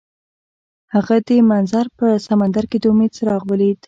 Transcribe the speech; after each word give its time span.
هغه 0.93 1.15
د 1.27 1.29
منظر 1.51 1.85
په 1.97 2.07
سمندر 2.27 2.63
کې 2.71 2.77
د 2.79 2.85
امید 2.93 3.11
څراغ 3.17 3.43
ولید. 3.47 3.77